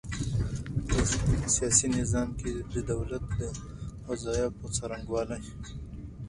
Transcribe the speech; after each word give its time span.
د 0.87 0.89
اسلام 1.07 1.29
په 1.43 1.47
سياسي 1.55 1.87
نظام 1.99 2.29
کي 2.39 2.51
د 2.73 2.75
دولت 2.91 3.23
د 3.37 3.39
وظايفو 4.07 4.73
څرنګوالي 4.77 5.37